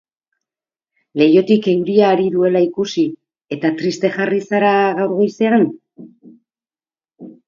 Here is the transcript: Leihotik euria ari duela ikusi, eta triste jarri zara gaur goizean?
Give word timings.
Leihotik 1.21 1.65
euria 1.73 2.07
ari 2.13 2.23
duela 2.35 2.61
ikusi, 2.67 3.03
eta 3.57 3.71
triste 3.81 4.11
jarri 4.15 4.39
zara 4.47 4.71
gaur 5.01 5.13
goizean? 5.21 5.69